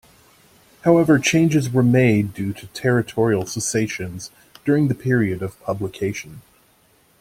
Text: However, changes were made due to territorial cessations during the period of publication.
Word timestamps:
However, 0.81 1.19
changes 1.19 1.69
were 1.69 1.83
made 1.83 2.33
due 2.33 2.53
to 2.53 2.65
territorial 2.69 3.45
cessations 3.45 4.31
during 4.65 4.87
the 4.87 4.95
period 4.95 5.43
of 5.43 5.59
publication. 5.61 6.41